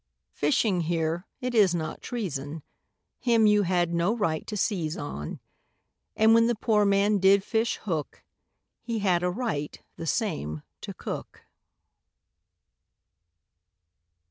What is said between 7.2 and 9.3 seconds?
fish hook, He had a